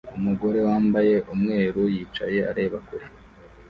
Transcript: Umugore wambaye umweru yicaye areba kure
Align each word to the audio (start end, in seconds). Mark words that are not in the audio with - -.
Umugore 0.17 0.59
wambaye 0.67 1.15
umweru 1.33 1.81
yicaye 1.93 2.39
areba 2.51 2.77
kure 2.87 3.05